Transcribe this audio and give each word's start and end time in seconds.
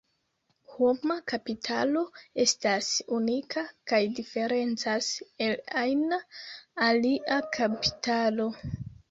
Homa 0.75 1.15
kapitalo 1.31 2.01
estas 2.43 2.87
unika 3.17 3.65
kaj 3.93 4.01
diferencas 4.21 5.11
el 5.49 5.55
ajna 5.83 6.21
alia 6.89 7.39
kapitalo. 7.61 8.51